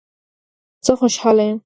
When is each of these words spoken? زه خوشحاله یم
زه 0.85 0.91
خوشحاله 0.99 1.43
یم 1.49 1.59